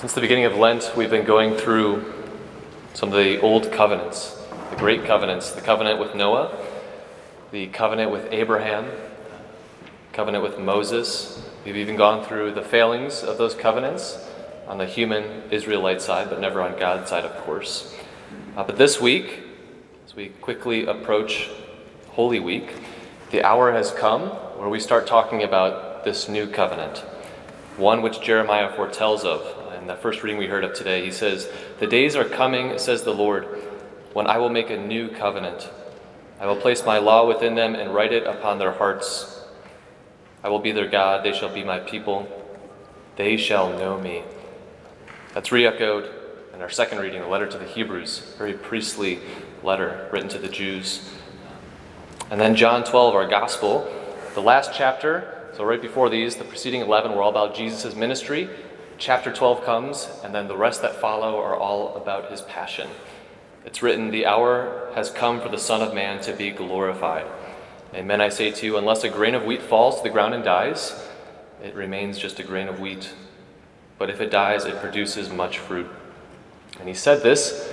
Since 0.00 0.14
the 0.14 0.22
beginning 0.22 0.46
of 0.46 0.56
Lent, 0.56 0.92
we've 0.96 1.10
been 1.10 1.26
going 1.26 1.56
through 1.56 2.10
some 2.94 3.10
of 3.10 3.16
the 3.16 3.38
old 3.42 3.70
covenants, 3.70 4.34
the 4.70 4.76
great 4.76 5.04
covenants, 5.04 5.50
the 5.50 5.60
covenant 5.60 6.00
with 6.00 6.14
Noah, 6.14 6.56
the 7.50 7.66
covenant 7.66 8.10
with 8.10 8.26
Abraham, 8.32 8.90
covenant 10.14 10.42
with 10.42 10.58
Moses. 10.58 11.46
We've 11.66 11.76
even 11.76 11.96
gone 11.96 12.24
through 12.24 12.52
the 12.52 12.62
failings 12.62 13.22
of 13.22 13.36
those 13.36 13.54
covenants 13.54 14.26
on 14.66 14.78
the 14.78 14.86
human 14.86 15.42
Israelite 15.50 16.00
side, 16.00 16.30
but 16.30 16.40
never 16.40 16.62
on 16.62 16.78
God's 16.78 17.10
side, 17.10 17.26
of 17.26 17.36
course. 17.44 17.94
Uh, 18.56 18.64
but 18.64 18.78
this 18.78 19.02
week, 19.02 19.40
as 20.06 20.16
we 20.16 20.28
quickly 20.40 20.86
approach 20.86 21.50
Holy 22.12 22.40
Week, 22.40 22.74
the 23.32 23.44
hour 23.44 23.70
has 23.72 23.90
come 23.90 24.30
where 24.58 24.70
we 24.70 24.80
start 24.80 25.06
talking 25.06 25.42
about 25.42 26.04
this 26.04 26.26
new 26.26 26.46
covenant, 26.46 27.00
one 27.76 28.00
which 28.00 28.22
Jeremiah 28.22 28.74
foretells 28.74 29.24
of 29.24 29.60
in 29.80 29.86
the 29.86 29.96
first 29.96 30.22
reading 30.22 30.38
we 30.38 30.46
heard 30.46 30.64
of 30.64 30.74
today, 30.74 31.04
he 31.04 31.10
says, 31.10 31.48
The 31.78 31.86
days 31.86 32.14
are 32.14 32.24
coming, 32.24 32.78
says 32.78 33.02
the 33.02 33.14
Lord, 33.14 33.44
when 34.12 34.26
I 34.26 34.36
will 34.36 34.50
make 34.50 34.70
a 34.70 34.76
new 34.76 35.08
covenant. 35.08 35.70
I 36.38 36.46
will 36.46 36.56
place 36.56 36.84
my 36.84 36.98
law 36.98 37.26
within 37.26 37.54
them 37.54 37.74
and 37.74 37.94
write 37.94 38.12
it 38.12 38.26
upon 38.26 38.58
their 38.58 38.72
hearts. 38.72 39.42
I 40.42 40.48
will 40.48 40.58
be 40.58 40.72
their 40.72 40.88
God, 40.88 41.24
they 41.24 41.32
shall 41.32 41.52
be 41.52 41.64
my 41.64 41.78
people. 41.78 42.28
They 43.16 43.36
shall 43.36 43.70
know 43.78 43.98
me. 43.98 44.22
That's 45.34 45.52
re 45.52 45.66
echoed 45.66 46.10
in 46.54 46.60
our 46.60 46.70
second 46.70 46.98
reading, 46.98 47.22
the 47.22 47.28
letter 47.28 47.46
to 47.46 47.58
the 47.58 47.66
Hebrews, 47.66 48.34
very 48.36 48.54
priestly 48.54 49.20
letter 49.62 50.08
written 50.12 50.28
to 50.30 50.38
the 50.38 50.48
Jews. 50.48 51.10
And 52.30 52.40
then 52.40 52.54
John 52.54 52.84
12, 52.84 53.14
our 53.14 53.26
gospel, 53.26 53.90
the 54.34 54.42
last 54.42 54.72
chapter. 54.74 55.36
So, 55.56 55.64
right 55.64 55.82
before 55.82 56.08
these, 56.08 56.36
the 56.36 56.44
preceding 56.44 56.80
11 56.80 57.12
were 57.12 57.22
all 57.22 57.30
about 57.30 57.54
Jesus' 57.54 57.94
ministry 57.94 58.48
chapter 59.00 59.32
12 59.32 59.64
comes, 59.64 60.08
and 60.22 60.34
then 60.34 60.46
the 60.46 60.56
rest 60.56 60.82
that 60.82 60.94
follow 61.00 61.40
are 61.40 61.56
all 61.56 61.96
about 61.96 62.30
his 62.30 62.42
passion. 62.42 62.88
It's 63.64 63.82
written, 63.82 64.10
The 64.10 64.26
hour 64.26 64.90
has 64.94 65.10
come 65.10 65.40
for 65.40 65.48
the 65.48 65.58
Son 65.58 65.80
of 65.80 65.94
Man 65.94 66.20
to 66.22 66.34
be 66.34 66.50
glorified. 66.50 67.26
Amen, 67.94 68.20
I 68.20 68.28
say 68.28 68.50
to 68.50 68.66
you, 68.66 68.76
unless 68.76 69.02
a 69.02 69.08
grain 69.08 69.34
of 69.34 69.44
wheat 69.44 69.62
falls 69.62 69.96
to 69.96 70.02
the 70.02 70.10
ground 70.10 70.34
and 70.34 70.44
dies, 70.44 71.08
it 71.62 71.74
remains 71.74 72.18
just 72.18 72.38
a 72.40 72.42
grain 72.42 72.68
of 72.68 72.78
wheat. 72.78 73.12
But 73.98 74.10
if 74.10 74.20
it 74.20 74.30
dies, 74.30 74.66
it 74.66 74.76
produces 74.80 75.30
much 75.30 75.58
fruit. 75.58 75.90
And 76.78 76.86
he 76.86 76.94
said 76.94 77.22
this, 77.22 77.72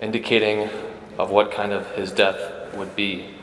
indicating 0.00 0.70
of 1.18 1.30
what 1.30 1.50
kind 1.50 1.72
of 1.72 1.90
his 1.96 2.12
death 2.12 2.72
would 2.74 2.94
be. 2.94 3.34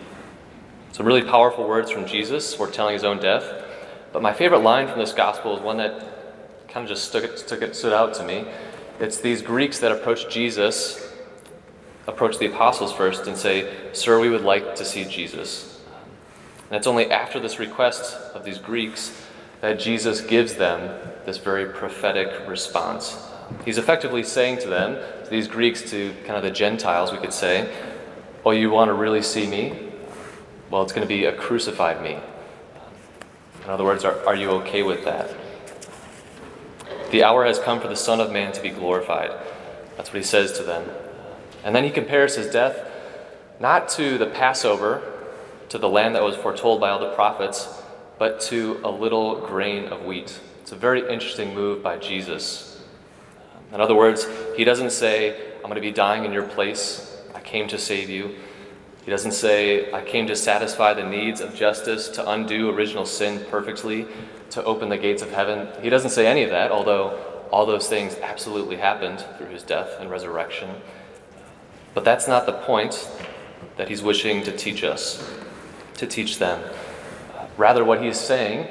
Some 0.94 1.06
really 1.06 1.22
powerful 1.22 1.68
words 1.68 1.92
from 1.92 2.06
Jesus 2.06 2.56
foretelling 2.56 2.94
his 2.94 3.04
own 3.04 3.20
death. 3.20 3.66
But 4.14 4.22
my 4.22 4.32
favorite 4.32 4.60
line 4.60 4.88
from 4.88 5.00
this 5.00 5.12
gospel 5.12 5.58
is 5.58 5.62
one 5.62 5.78
that 5.78 6.15
kind 6.76 6.84
of 6.84 6.90
just 6.90 7.08
stuck, 7.08 7.38
stuck, 7.38 7.74
stood 7.74 7.94
out 7.94 8.14
to 8.14 8.22
me. 8.22 8.46
It's 9.00 9.22
these 9.22 9.42
Greeks 9.42 9.80
that 9.80 9.94
approach 9.94 10.28
Jesus, 10.30 11.10
approach 12.06 12.38
the 12.38 12.48
apostles 12.48 12.92
first, 12.92 13.28
and 13.28 13.38
say, 13.38 13.74
Sir, 13.94 14.20
we 14.20 14.28
would 14.28 14.42
like 14.42 14.76
to 14.76 14.84
see 14.84 15.06
Jesus. 15.06 15.82
And 16.70 16.76
it's 16.76 16.86
only 16.86 17.10
after 17.10 17.40
this 17.40 17.60
request 17.60 18.18
of 18.34 18.44
these 18.44 18.58
Greeks 18.58 19.26
that 19.62 19.80
Jesus 19.80 20.20
gives 20.20 20.56
them 20.56 21.00
this 21.26 21.38
very 21.38 21.66
prophetic 21.66 22.46
response. 22.46 23.26
He's 23.64 23.78
effectively 23.78 24.24
saying 24.24 24.58
to 24.60 24.68
them, 24.68 24.96
to 25.24 25.30
these 25.30 25.48
Greeks, 25.48 25.90
to 25.92 26.14
kind 26.26 26.36
of 26.36 26.44
the 26.44 26.52
Gentiles, 26.52 27.14
we 27.14 27.20
could 27.20 27.32
say, 27.32 27.74
Oh, 28.44 28.52
you 28.52 28.70
want 28.70 28.90
to 28.90 28.94
really 28.94 29.22
see 29.22 29.48
me? 29.48 29.94
Well, 30.70 30.82
it's 30.82 30.92
going 30.92 31.08
to 31.08 31.14
be 31.14 31.24
a 31.24 31.32
crucified 31.32 32.04
me. 32.04 32.20
In 33.64 33.70
other 33.70 33.86
words, 33.86 34.04
are, 34.04 34.28
are 34.28 34.36
you 34.36 34.50
okay 34.50 34.84
with 34.84 35.06
that? 35.06 35.45
The 37.16 37.24
hour 37.24 37.46
has 37.46 37.60
come 37.60 37.80
for 37.80 37.88
the 37.88 37.96
Son 37.96 38.20
of 38.20 38.34
Man 38.34 38.52
to 38.52 38.62
be 38.62 38.72
glorified. 38.72 39.32
That's 39.96 40.10
what 40.10 40.18
he 40.18 40.22
says 40.22 40.52
to 40.58 40.64
them. 40.64 40.84
And 41.64 41.74
then 41.74 41.86
he 41.86 41.90
compares 41.90 42.36
his 42.36 42.52
death 42.52 42.92
not 43.58 43.88
to 43.92 44.18
the 44.18 44.26
Passover, 44.26 45.02
to 45.70 45.78
the 45.78 45.88
land 45.88 46.16
that 46.16 46.24
was 46.24 46.36
foretold 46.36 46.82
by 46.82 46.90
all 46.90 47.00
the 47.00 47.16
prophets, 47.16 47.82
but 48.20 48.42
to 48.42 48.82
a 48.84 48.92
little 48.92 49.40
grain 49.48 49.86
of 49.86 50.04
wheat. 50.04 50.42
It's 50.62 50.74
a 50.74 50.76
very 50.76 51.10
interesting 51.10 51.56
move 51.56 51.82
by 51.82 52.00
Jesus. 52.00 52.84
In 53.72 53.80
other 53.80 53.96
words, 53.96 54.28
he 54.58 54.66
doesn't 54.66 54.92
say, 54.92 55.54
I'm 55.60 55.70
going 55.70 55.76
to 55.76 55.80
be 55.82 55.92
dying 55.92 56.26
in 56.26 56.34
your 56.34 56.44
place. 56.44 57.18
I 57.34 57.40
came 57.40 57.70
to 57.70 57.80
save 57.80 58.10
you. 58.10 58.36
He 59.06 59.12
doesn't 59.12 59.34
say, 59.34 59.92
I 59.94 60.02
came 60.02 60.26
to 60.28 60.36
satisfy 60.36 60.96
the 60.96 61.04
needs 61.04 61.40
of 61.40 61.54
justice, 61.54 62.10
to 62.10 62.28
undo 62.28 62.72
original 62.72 63.06
sin 63.06 63.46
perfectly, 63.52 64.08
to 64.50 64.64
open 64.64 64.90
the 64.90 64.98
gates 64.98 65.22
of 65.22 65.32
heaven. 65.32 65.68
He 65.84 65.90
doesn't 65.90 66.10
say 66.10 66.26
any 66.26 66.44
of 66.44 66.50
that, 66.50 66.72
although 66.72 67.12
all 67.52 67.68
those 67.68 67.88
things 67.88 68.16
absolutely 68.16 68.78
happened 68.78 69.24
through 69.38 69.50
his 69.50 69.62
death 69.62 69.98
and 70.00 70.10
resurrection. 70.10 70.70
But 71.94 72.04
that's 72.04 72.28
not 72.28 72.48
the 72.48 72.54
point 72.54 73.08
that 73.78 73.90
he's 73.90 74.02
wishing 74.02 74.42
to 74.44 74.52
teach 74.52 74.84
us, 74.84 75.24
to 75.98 76.08
teach 76.08 76.40
them. 76.40 76.64
Rather, 77.58 77.86
what 77.86 78.02
he's 78.02 78.20
saying 78.20 78.68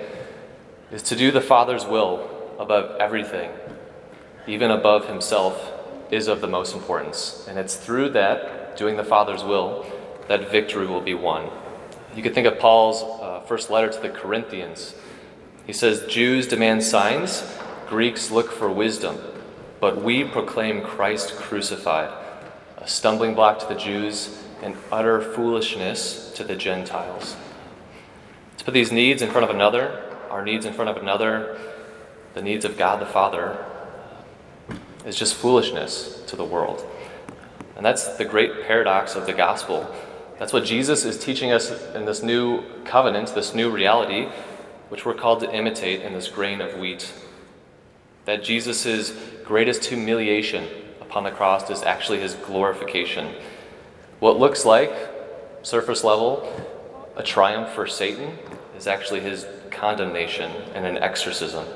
is 0.91 1.03
to 1.05 1.17
do 1.17 1.31
the 1.31 1.41
Father's 1.41 1.87
will 1.87 2.29
above 2.59 2.97
everything, 3.01 3.51
even 4.49 4.73
above 4.73 5.07
himself, 5.07 5.73
is 6.11 6.27
of 6.27 6.41
the 6.41 6.49
most 6.49 6.75
importance. 6.75 7.47
And 7.49 7.57
it's 7.57 7.77
through 7.77 8.11
that, 8.11 8.77
doing 8.77 8.97
the 8.97 9.05
Father's 9.05 9.45
will, 9.45 9.87
that 10.29 10.51
victory 10.51 10.87
will 10.87 11.01
be 11.01 11.15
won. 11.15 11.51
You 12.15 12.23
could 12.23 12.35
think 12.35 12.47
of 12.47 12.59
Paul's 12.59 13.03
uh, 13.03 13.41
first 13.41 13.71
letter 13.71 13.91
to 13.91 14.01
the 14.01 14.09
Corinthians 14.09 14.95
he 15.67 15.73
says, 15.73 16.05
Jews 16.07 16.47
demand 16.47 16.83
signs, 16.83 17.43
Greeks 17.89 18.31
look 18.31 18.53
for 18.53 18.71
wisdom, 18.71 19.19
but 19.81 20.03
we 20.03 20.25
proclaim 20.25 20.83
Christ 20.83 21.37
crucified, 21.37 22.13
a 22.77 22.87
stumbling 22.87 23.35
block 23.35 23.61
to 23.61 23.67
the 23.67 23.75
Jews 23.75 24.43
and 24.63 24.77
utter 24.93 25.21
foolishness 25.21 26.33
to 26.37 26.45
the 26.45 26.55
Gentiles. 26.55 27.37
To 28.59 28.65
put 28.65 28.75
these 28.75 28.93
needs 28.93 29.23
in 29.23 29.31
front 29.31 29.49
of 29.49 29.55
another, 29.55 30.03
our 30.31 30.45
needs 30.45 30.67
in 30.67 30.75
front 30.75 30.91
of 30.91 30.97
another, 30.99 31.59
the 32.35 32.43
needs 32.43 32.65
of 32.65 32.77
God 32.77 33.01
the 33.01 33.07
Father, 33.07 33.65
is 35.07 35.17
just 35.17 35.35
foolishness 35.35 36.23
to 36.27 36.37
the 36.37 36.45
world. 36.45 36.87
And 37.77 37.85
that's 37.85 38.17
the 38.17 38.25
great 38.25 38.67
paradox 38.67 39.17
of 39.17 39.27
the 39.27 39.33
gospel. 39.33 39.93
That's 40.39 40.53
what 40.53 40.65
Jesus 40.65 41.05
is 41.05 41.19
teaching 41.19 41.53
us 41.53 41.71
in 41.95 42.07
this 42.07 42.23
new 42.23 42.63
covenant, 42.85 43.35
this 43.35 43.55
new 43.55 43.71
reality 43.71 44.29
which 44.89 45.05
we're 45.05 45.15
called 45.15 45.41
to 45.41 45.53
imitate 45.53 46.03
in 46.03 46.13
this 46.13 46.29
grain 46.29 46.61
of 46.61 46.79
wheat. 46.79 47.13
That 48.27 48.45
Jesus' 48.45 49.13
greatest 49.45 49.85
humiliation 49.87 50.69
upon 51.01 51.25
the 51.25 51.31
cross 51.31 51.71
is 51.71 51.83
actually 51.83 52.21
his 52.21 52.35
glorification. 52.35 53.35
What 54.21 54.39
looks 54.39 54.65
like, 54.65 54.93
surface 55.63 56.05
level, 56.05 56.49
a 57.17 57.23
triumph 57.23 57.71
for 57.71 57.87
Satan 57.87 58.39
is 58.77 58.87
actually 58.87 59.21
his 59.21 59.47
condemnation 59.71 60.51
and 60.75 60.87
an 60.87 60.99
exorcism. 60.99 61.67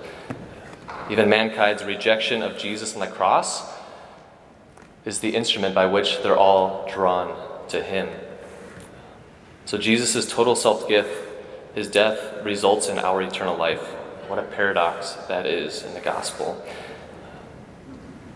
Even 1.11 1.29
mankind's 1.29 1.85
rejection 1.85 2.43
of 2.43 2.59
Jesus 2.59 2.95
on 2.95 3.01
the 3.01 3.07
cross 3.07 3.75
is 5.05 5.21
the 5.21 5.35
instrument 5.35 5.75
by 5.75 5.87
which 5.87 6.23
they're 6.23 6.37
all 6.37 6.89
drawn 6.93 7.35
to 7.69 7.83
him. 7.83 8.09
So 9.69 9.77
Jesus' 9.77 10.27
total 10.27 10.57
self 10.57 10.89
gift 10.89 11.11
his 11.75 11.91
death 11.91 12.43
results 12.43 12.89
in 12.89 12.99
our 12.99 13.21
eternal 13.21 13.55
life. 13.55 13.83
What 14.27 14.39
a 14.39 14.43
paradox 14.43 15.13
that 15.29 15.45
is 15.45 15.83
in 15.83 15.93
the 15.93 16.01
gospel. 16.01 16.65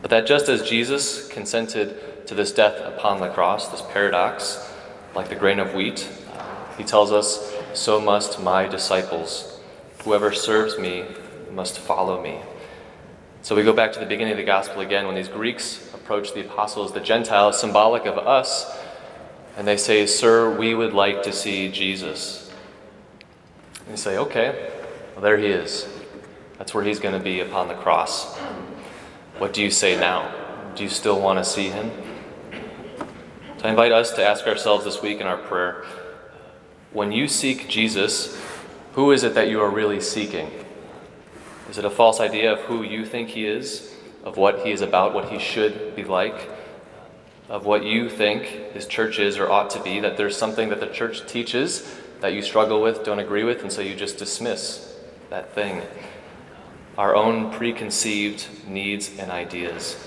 But 0.02 0.10
that 0.10 0.26
just 0.26 0.50
as 0.50 0.68
Jesus 0.68 1.26
consented 1.28 2.26
to 2.26 2.34
this 2.34 2.52
death 2.52 2.78
upon 2.80 3.20
the 3.22 3.30
cross, 3.30 3.68
this 3.68 3.80
paradox, 3.80 4.74
like 5.14 5.30
the 5.30 5.34
grain 5.34 5.58
of 5.58 5.72
wheat, 5.72 6.06
he 6.76 6.84
tells 6.84 7.10
us, 7.10 7.50
so 7.72 7.98
must 7.98 8.38
my 8.38 8.68
disciples. 8.68 9.58
Whoever 10.04 10.32
serves 10.32 10.78
me 10.78 11.06
must 11.50 11.78
follow 11.78 12.22
me. 12.22 12.40
So 13.40 13.56
we 13.56 13.62
go 13.62 13.72
back 13.72 13.94
to 13.94 13.98
the 13.98 14.04
beginning 14.04 14.32
of 14.32 14.38
the 14.38 14.44
gospel 14.44 14.82
again 14.82 15.06
when 15.06 15.14
these 15.14 15.28
Greeks 15.28 15.94
approach 15.94 16.34
the 16.34 16.42
apostles, 16.42 16.92
the 16.92 17.00
Gentiles, 17.00 17.58
symbolic 17.58 18.04
of 18.04 18.18
us, 18.18 18.78
and 19.56 19.66
they 19.66 19.76
say, 19.76 20.06
Sir, 20.06 20.56
we 20.56 20.74
would 20.74 20.92
like 20.92 21.22
to 21.24 21.32
see 21.32 21.70
Jesus. 21.70 22.50
And 23.80 23.90
you 23.90 23.96
say, 23.96 24.16
okay, 24.18 24.70
well, 25.14 25.22
there 25.22 25.36
he 25.36 25.46
is. 25.46 25.88
That's 26.58 26.72
where 26.72 26.84
he's 26.84 27.00
going 27.00 27.14
to 27.14 27.22
be 27.22 27.40
upon 27.40 27.68
the 27.68 27.74
cross. 27.74 28.36
What 29.38 29.52
do 29.52 29.62
you 29.62 29.70
say 29.70 29.98
now? 29.98 30.32
Do 30.76 30.84
you 30.84 30.88
still 30.88 31.20
want 31.20 31.38
to 31.38 31.44
see 31.44 31.68
him? 31.68 31.90
So 33.58 33.64
I 33.64 33.70
invite 33.70 33.92
us 33.92 34.12
to 34.12 34.24
ask 34.24 34.46
ourselves 34.46 34.84
this 34.84 35.02
week 35.02 35.20
in 35.20 35.26
our 35.26 35.36
prayer 35.36 35.84
when 36.92 37.10
you 37.10 37.26
seek 37.26 37.68
Jesus, 37.68 38.38
who 38.92 39.12
is 39.12 39.24
it 39.24 39.34
that 39.34 39.48
you 39.48 39.60
are 39.60 39.70
really 39.70 40.00
seeking? 40.00 40.50
Is 41.70 41.78
it 41.78 41.84
a 41.84 41.90
false 41.90 42.20
idea 42.20 42.52
of 42.52 42.60
who 42.60 42.82
you 42.82 43.06
think 43.06 43.30
he 43.30 43.46
is, 43.46 43.94
of 44.24 44.36
what 44.36 44.60
he 44.60 44.72
is 44.72 44.82
about, 44.82 45.14
what 45.14 45.30
he 45.30 45.38
should 45.38 45.96
be 45.96 46.04
like, 46.04 46.50
of 47.52 47.66
what 47.66 47.84
you 47.84 48.08
think 48.08 48.44
his 48.72 48.86
church 48.86 49.18
is 49.18 49.38
or 49.38 49.50
ought 49.50 49.68
to 49.68 49.82
be, 49.82 50.00
that 50.00 50.16
there's 50.16 50.34
something 50.34 50.70
that 50.70 50.80
the 50.80 50.86
church 50.86 51.26
teaches 51.26 51.98
that 52.20 52.32
you 52.32 52.40
struggle 52.40 52.80
with, 52.80 53.04
don't 53.04 53.18
agree 53.18 53.44
with, 53.44 53.60
and 53.60 53.70
so 53.70 53.82
you 53.82 53.94
just 53.94 54.16
dismiss 54.16 54.96
that 55.28 55.54
thing. 55.54 55.82
our 56.96 57.14
own 57.14 57.52
preconceived 57.52 58.46
needs 58.66 59.18
and 59.18 59.30
ideas. 59.30 59.98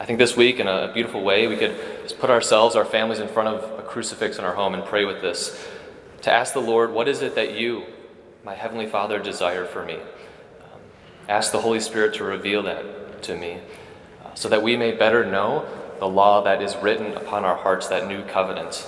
I 0.00 0.06
think 0.06 0.18
this 0.18 0.34
week, 0.38 0.58
in 0.58 0.66
a 0.66 0.90
beautiful 0.94 1.22
way, 1.22 1.48
we 1.48 1.56
could 1.56 1.76
just 2.02 2.18
put 2.18 2.30
ourselves, 2.30 2.76
our 2.76 2.84
families, 2.86 3.18
in 3.18 3.28
front 3.28 3.48
of 3.48 3.78
a 3.78 3.82
crucifix 3.82 4.38
in 4.38 4.44
our 4.44 4.54
home 4.54 4.72
and 4.72 4.86
pray 4.86 5.04
with 5.04 5.20
this 5.20 5.68
to 6.22 6.32
ask 6.32 6.54
the 6.54 6.60
Lord, 6.60 6.92
What 6.92 7.08
is 7.08 7.20
it 7.20 7.34
that 7.34 7.58
you, 7.58 7.84
my 8.42 8.54
Heavenly 8.54 8.86
Father, 8.86 9.18
desire 9.18 9.66
for 9.66 9.84
me? 9.84 9.96
Um, 9.96 10.80
ask 11.28 11.52
the 11.52 11.60
Holy 11.60 11.80
Spirit 11.80 12.14
to 12.14 12.24
reveal 12.24 12.62
that 12.62 13.22
to 13.24 13.36
me 13.36 13.60
so 14.34 14.48
that 14.48 14.62
we 14.62 14.76
may 14.76 14.92
better 14.92 15.24
know 15.24 15.66
the 15.98 16.08
law 16.08 16.42
that 16.42 16.60
is 16.60 16.76
written 16.76 17.14
upon 17.14 17.44
our 17.44 17.56
hearts, 17.56 17.86
that 17.88 18.06
new 18.06 18.22
covenant, 18.24 18.86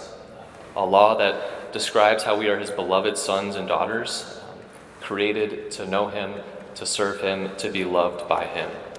a 0.75 0.85
law 0.85 1.17
that 1.17 1.73
describes 1.73 2.25
how 2.25 2.37
we 2.37 2.49
are 2.49 2.59
His 2.59 2.71
beloved 2.71 3.17
sons 3.17 3.57
and 3.57 3.69
daughters, 3.69 4.41
um, 4.43 4.59
created 5.01 5.71
to 5.73 5.87
know 5.87 6.09
Him, 6.09 6.35
to 6.75 6.85
serve 6.85 7.21
Him, 7.21 7.55
to 7.57 7.71
be 7.71 7.85
loved 7.85 8.29
by 8.29 8.45
Him. 8.45 8.71